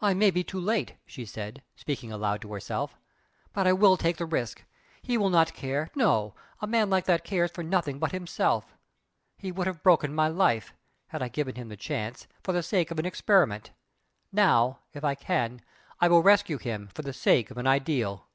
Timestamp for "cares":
7.24-7.50